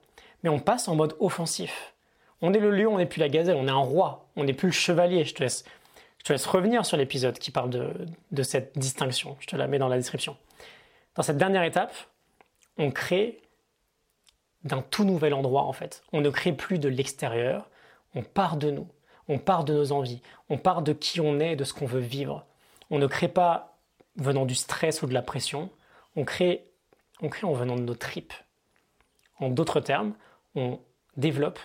Mais 0.43 0.51
on 0.51 0.59
passe 0.59 0.89
en 0.89 0.97
mode 0.97 1.17
offensif. 1.21 1.95
On 2.43 2.53
est 2.53 2.59
le 2.59 2.71
lion, 2.71 2.95
on 2.95 2.99
n'est 2.99 3.07
plus 3.07 3.21
la 3.21 3.29
gazelle, 3.29 3.57
on 3.57 3.67
est 3.67 3.71
un 3.71 3.77
roi, 3.77 4.27
on 4.37 4.45
n'est 4.45 4.53
plus 4.53 4.69
le 4.69 4.73
chevalier. 4.73 5.25
Je 5.25 5.35
te 5.35 5.43
laisse, 5.43 5.65
je 6.19 6.25
te 6.25 6.33
laisse 6.33 6.47
revenir 6.47 6.85
sur 6.85 6.97
l'épisode 6.97 7.39
qui 7.39 7.51
parle 7.51 7.71
de, 7.71 7.93
de 8.31 8.43
cette 8.43 8.79
distinction. 8.79 9.37
Je 9.41 9.47
te 9.47 9.57
la 9.57 9.67
mets 9.67 9.79
dans 9.79 9.89
la 9.89 9.97
description. 9.97 10.37
Dans 11.15 11.23
cette 11.23 11.39
dernière 11.39 11.63
étape, 11.63 11.95
on 12.77 12.91
crée 12.91 13.41
d'un 14.65 14.83
tout 14.83 15.05
nouvel 15.05 15.33
endroit 15.33 15.63
en 15.63 15.73
fait. 15.73 16.03
On 16.13 16.21
ne 16.21 16.29
crée 16.29 16.53
plus 16.53 16.79
de 16.79 16.89
l'extérieur, 16.89 17.71
on 18.15 18.23
part 18.23 18.57
de 18.57 18.71
nous, 18.71 18.89
on 19.29 19.39
part 19.39 19.65
de 19.65 19.73
nos 19.73 19.93
envies, 19.93 20.21
on 20.51 20.59
part 20.59 20.83
de 20.83 20.93
qui 20.93 21.21
on 21.21 21.41
est, 21.41 21.57
de 21.57 21.65
ce 21.65 21.73
qu'on 21.73 21.87
veut 21.87 22.01
vivre. 22.01 22.45
On 22.91 22.99
ne 22.99 23.07
crée 23.07 23.29
pas 23.29 23.79
venant 24.17 24.45
du 24.45 24.55
stress 24.55 25.03
ou 25.03 25.07
de 25.07 25.15
la 25.15 25.23
pression, 25.23 25.71
on 26.17 26.25
crée, 26.25 26.65
en 27.21 27.53
venant 27.53 27.77
de 27.77 27.83
nos 27.83 27.95
tripes. 27.95 28.35
En 29.39 29.51
d'autres 29.51 29.81
termes, 29.81 30.15
on 30.55 30.81
développe 31.17 31.61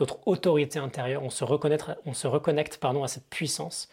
notre 0.00 0.26
autorité 0.26 0.78
intérieure, 0.78 1.22
on 1.22 1.30
se, 1.30 1.44
on 2.04 2.14
se 2.14 2.26
reconnecte 2.26 2.78
à 2.84 3.08
cette 3.08 3.28
puissance 3.28 3.88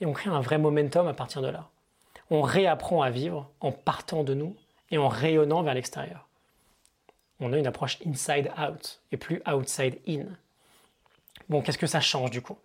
et 0.00 0.06
on 0.06 0.12
crée 0.12 0.30
un 0.30 0.40
vrai 0.40 0.58
momentum 0.58 1.06
à 1.06 1.14
partir 1.14 1.42
de 1.42 1.48
là. 1.48 1.68
On 2.30 2.40
réapprend 2.40 3.02
à 3.02 3.10
vivre 3.10 3.50
en 3.60 3.70
partant 3.70 4.24
de 4.24 4.34
nous 4.34 4.56
et 4.90 4.98
en 4.98 5.08
rayonnant 5.08 5.62
vers 5.62 5.74
l'extérieur. 5.74 6.26
On 7.40 7.52
a 7.52 7.58
une 7.58 7.66
approche 7.66 7.98
inside 8.06 8.50
out 8.58 9.02
et 9.12 9.16
plus 9.16 9.42
outside 9.46 9.98
in. 10.08 10.24
Bon, 11.48 11.60
qu'est-ce 11.60 11.78
que 11.78 11.86
ça 11.86 12.00
change 12.00 12.30
du 12.30 12.40
coup? 12.40 12.56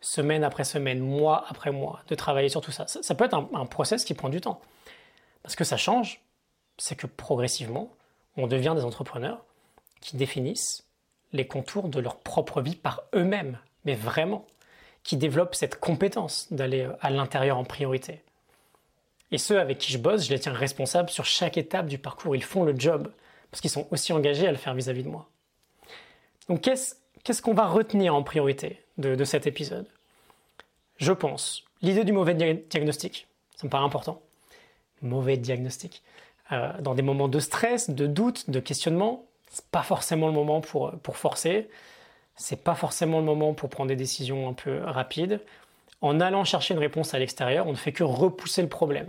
Semaine 0.00 0.42
après 0.42 0.64
semaine, 0.64 0.98
mois 0.98 1.44
après 1.48 1.70
mois, 1.70 2.00
de 2.08 2.16
travailler 2.16 2.48
sur 2.48 2.60
tout 2.60 2.72
ça. 2.72 2.88
Ça, 2.88 3.14
peut 3.14 3.24
être 3.24 3.34
un, 3.34 3.48
un 3.54 3.66
process 3.66 4.04
qui 4.04 4.14
prend 4.14 4.28
du 4.28 4.40
temps. 4.40 4.60
Parce 5.42 5.56
que 5.56 5.64
ça 5.64 5.76
change, 5.76 6.20
c'est 6.78 6.96
que 6.96 7.06
progressivement, 7.06 7.90
on 8.36 8.46
devient 8.46 8.74
des 8.76 8.84
entrepreneurs 8.84 9.44
qui 10.00 10.16
définissent 10.16 10.86
les 11.32 11.46
contours 11.46 11.88
de 11.88 12.00
leur 12.00 12.16
propre 12.16 12.60
vie 12.60 12.76
par 12.76 13.04
eux-mêmes, 13.14 13.58
mais 13.84 13.94
vraiment, 13.94 14.46
qui 15.02 15.16
développent 15.16 15.54
cette 15.54 15.80
compétence 15.80 16.52
d'aller 16.52 16.88
à 17.00 17.10
l'intérieur 17.10 17.58
en 17.58 17.64
priorité. 17.64 18.22
Et 19.30 19.38
ceux 19.38 19.58
avec 19.58 19.78
qui 19.78 19.92
je 19.92 19.98
bosse, 19.98 20.26
je 20.26 20.30
les 20.30 20.38
tiens 20.38 20.52
responsables 20.52 21.08
sur 21.08 21.24
chaque 21.24 21.56
étape 21.56 21.86
du 21.86 21.98
parcours. 21.98 22.36
Ils 22.36 22.44
font 22.44 22.64
le 22.64 22.78
job 22.78 23.10
parce 23.50 23.60
qu'ils 23.60 23.70
sont 23.70 23.86
aussi 23.90 24.12
engagés 24.12 24.46
à 24.46 24.52
le 24.52 24.58
faire 24.58 24.74
vis-à-vis 24.74 25.02
de 25.02 25.08
moi. 25.08 25.28
Donc 26.48 26.60
qu'est-ce 26.60 27.42
qu'on 27.42 27.54
va 27.54 27.66
retenir 27.66 28.14
en 28.14 28.22
priorité 28.22 28.82
de, 28.98 29.24
cet 29.24 29.46
épisode? 29.46 29.86
Je 30.98 31.12
pense, 31.12 31.64
l'idée 31.80 32.04
du 32.04 32.12
mauvais 32.12 32.34
diagnostic, 32.34 33.26
ça 33.56 33.66
me 33.66 33.70
paraît 33.70 33.84
important. 33.84 34.20
Mauvais 35.02 35.36
diagnostic. 35.36 36.02
Euh, 36.52 36.72
dans 36.80 36.94
des 36.94 37.02
moments 37.02 37.28
de 37.28 37.38
stress, 37.38 37.90
de 37.90 38.06
doute, 38.06 38.50
de 38.50 38.60
questionnement, 38.60 39.24
c'est 39.50 39.66
pas 39.66 39.82
forcément 39.82 40.28
le 40.28 40.32
moment 40.32 40.60
pour, 40.60 40.92
pour 41.02 41.16
forcer. 41.16 41.68
C'est 42.36 42.62
pas 42.62 42.74
forcément 42.74 43.18
le 43.18 43.24
moment 43.24 43.54
pour 43.54 43.68
prendre 43.68 43.88
des 43.88 43.96
décisions 43.96 44.48
un 44.48 44.52
peu 44.52 44.80
rapides. 44.84 45.40
En 46.00 46.20
allant 46.20 46.44
chercher 46.44 46.74
une 46.74 46.80
réponse 46.80 47.14
à 47.14 47.18
l'extérieur, 47.18 47.66
on 47.66 47.72
ne 47.72 47.76
fait 47.76 47.92
que 47.92 48.02
repousser 48.02 48.62
le 48.62 48.68
problème. 48.68 49.08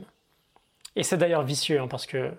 Et 0.96 1.04
c'est 1.04 1.18
d'ailleurs 1.18 1.44
vicieux, 1.44 1.80
hein, 1.80 1.88
parce 1.88 2.06
que 2.06 2.32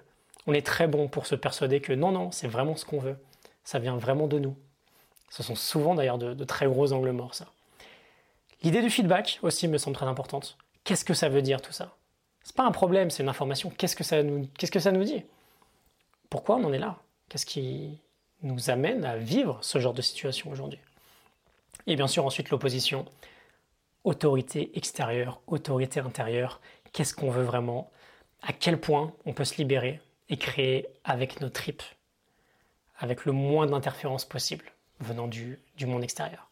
on 0.47 0.53
est 0.53 0.65
très 0.65 0.87
bon 0.87 1.09
pour 1.09 1.27
se 1.27 1.35
persuader 1.35 1.81
que 1.81 1.93
non, 1.93 2.13
non, 2.13 2.31
c'est 2.31 2.47
vraiment 2.47 2.77
ce 2.77 2.85
qu'on 2.85 2.99
veut. 2.99 3.17
Ça 3.65 3.79
vient 3.79 3.97
vraiment 3.97 4.27
de 4.27 4.39
nous. 4.39 4.57
Ce 5.31 5.43
sont 5.43 5.55
souvent 5.55 5.95
d'ailleurs 5.95 6.19
de, 6.19 6.45
très 6.45 6.67
gros 6.67 6.93
angles 6.93 7.11
morts, 7.11 7.35
ça. 7.35 7.47
L'idée 8.63 8.83
du 8.83 8.91
feedback 8.91 9.41
aussi 9.43 9.69
me 9.69 9.79
semble 9.79 9.97
très 9.97 10.07
importante. 10.07 10.57
Qu'est-ce 10.85 11.05
que 11.05 11.15
ça 11.15 11.29
veut 11.29 11.43
dire 11.43 11.61
tout 11.61 11.73
ça? 11.73 11.97
C'est 12.45 12.55
pas 12.55 12.65
un 12.65 12.73
problème, 12.73 13.11
c'est 13.11 13.23
une 13.23 13.29
information. 13.29 13.71
Qu'est-ce 13.71 13.97
que 13.97 14.05
ça 14.05 14.23
nous, 14.23 14.49
qu'est-ce 14.57 14.73
que 14.73 14.79
ça 14.79 14.93
nous 14.93 15.05
dit? 15.05 15.25
Pourquoi 16.31 16.57
on 16.57 16.65
en 16.65 16.73
est 16.73 16.79
là? 16.79 16.99
Qu'est-ce 17.29 17.47
qui 17.47 17.99
nous 18.43 18.71
amène 18.71 19.05
à 19.05 19.17
vivre 19.17 19.59
ce 19.63 19.79
genre 19.79 19.95
de 19.95 20.03
situation 20.03 20.51
aujourd'hui? 20.53 20.79
Et 21.87 21.97
bien 21.97 22.07
sûr 22.07 22.25
ensuite 22.25 22.51
l'opposition 22.51 23.07
autorité 24.05 24.71
extérieure, 24.77 25.41
autorité 25.47 26.01
intérieure. 26.01 26.61
Qu'est-ce 26.93 27.15
qu'on 27.15 27.31
veut 27.31 27.43
vraiment? 27.43 27.91
À 28.43 28.53
quel 28.53 28.79
point 28.79 29.13
on 29.25 29.33
peut 29.33 29.45
se 29.45 29.57
libérer 29.57 30.01
et 30.29 30.37
créer 30.37 30.87
avec 31.05 31.41
nos 31.41 31.49
tripes, 31.49 31.83
avec 32.99 33.25
le 33.25 33.33
moins 33.33 33.67
d'interférences 33.67 34.27
possible 34.27 34.67
venant 35.01 35.27
du, 35.27 35.59
monde 35.87 36.05
extérieur? 36.05 36.49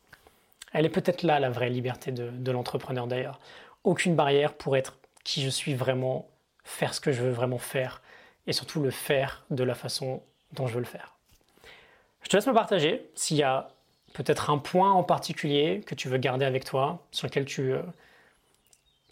Elle 0.72 0.86
est 0.86 0.90
peut-être 0.90 1.22
là 1.22 1.38
la 1.38 1.50
vraie 1.50 1.68
liberté 1.68 2.10
de, 2.12 2.50
l'entrepreneur 2.50 3.06
d'ailleurs. 3.06 3.38
Aucune 3.84 4.16
barrière 4.16 4.54
pour 4.54 4.76
être 4.76 4.96
qui 5.24 5.42
je 5.42 5.48
suis 5.48 5.74
vraiment, 5.74 6.28
faire 6.64 6.94
ce 6.94 7.00
que 7.00 7.12
je 7.12 7.22
veux 7.22 7.30
vraiment 7.30 7.58
faire 7.58 8.02
et 8.46 8.52
surtout 8.52 8.80
le 8.80 8.90
faire 8.90 9.44
de 9.50 9.64
la 9.64 9.74
façon 9.74 10.22
dont 10.52 10.66
je 10.66 10.74
veux 10.74 10.80
le 10.80 10.86
faire. 10.86 11.16
Je 12.22 12.28
te 12.28 12.36
laisse 12.36 12.46
me 12.46 12.54
partager 12.54 13.10
s'il 13.14 13.36
y 13.36 13.42
a 13.42 13.68
peut-être 14.12 14.50
un 14.50 14.58
point 14.58 14.92
en 14.92 15.02
particulier 15.02 15.80
que 15.86 15.94
tu 15.94 16.08
veux 16.08 16.18
garder 16.18 16.44
avec 16.44 16.64
toi, 16.64 17.04
sur 17.10 17.26
lequel 17.26 17.44
tu 17.44 17.72
euh, 17.72 17.82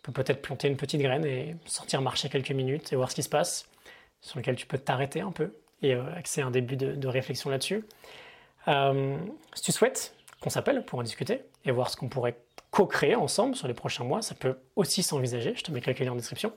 peux 0.03 0.13
peut-être 0.13 0.43
planter 0.43 0.69
une 0.69 0.77
petite 0.77 1.01
graine 1.01 1.25
et 1.25 1.57
sortir 1.67 2.03
marcher 2.03 2.29
quelques 2.29 2.53
minutes 2.53 2.93
et 2.93 2.97
voir 2.97 3.11
ce 3.11 3.15
qui 3.15 3.23
se 3.23 3.29
passe 3.29 3.69
sur 4.21 4.39
lequel 4.39 4.57
tu 4.57 4.67
peux 4.67 4.79
t'arrêter 4.79 5.21
un 5.21 5.33
peu 5.33 5.55
et 5.83 5.95
euh, 5.95 6.03
accéder 6.15 6.47
un 6.47 6.51
début 6.51 6.77
de, 6.77 7.09
réflexion 7.09 7.51
là-dessus. 7.51 7.85
Euh, 8.69 9.17
si 9.55 9.63
tu 9.63 9.73
souhaites 9.73 10.15
qu'on 10.41 10.51
s'appelle 10.51 10.85
pour 10.85 10.99
en 10.99 11.03
discuter 11.03 11.43
et 11.65 11.71
voir 11.71 11.91
ce 11.91 11.97
qu'on 11.97 12.09
pourrait 12.09 12.37
co-créer 12.71 13.15
ensemble 13.15 13.57
sur 13.57 13.69
les 13.69 13.75
prochains 13.75 14.05
mois, 14.05 14.23
ça 14.23 14.35
peut 14.35 14.59
aussi 14.77 15.03
s'envisager. 15.03 15.55
Je 15.57 15.63
te 15.63 15.73
mets 15.73 15.81
quelques 15.81 16.01
liens 16.01 16.13
en 16.13 16.17
description. 16.17 16.53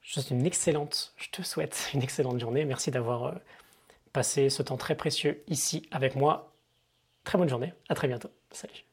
Je 0.00 0.14
te 0.14 0.20
souhaite 0.20 0.30
une 0.30 0.46
excellente, 0.46 1.12
je 1.16 1.28
te 1.30 1.42
souhaite 1.42 1.90
une 1.94 2.02
excellente 2.02 2.40
journée. 2.40 2.64
Merci 2.64 2.90
d'avoir 2.90 3.24
euh, 3.24 3.34
passé 4.12 4.50
ce 4.50 4.62
temps 4.62 4.76
très 4.76 4.96
précieux 4.96 5.42
ici 5.48 5.86
avec 5.90 6.16
moi. 6.16 6.52
Très 7.24 7.38
bonne 7.38 7.48
journée. 7.48 7.74
À 7.88 7.94
très 7.94 8.08
bientôt. 8.08 8.30
Salut. 8.50 8.87